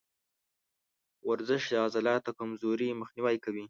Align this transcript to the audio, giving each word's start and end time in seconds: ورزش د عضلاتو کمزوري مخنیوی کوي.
ورزش 1.29 1.63
د 1.71 1.73
عضلاتو 1.87 2.29
کمزوري 2.39 2.89
مخنیوی 3.01 3.37
کوي. 3.45 3.59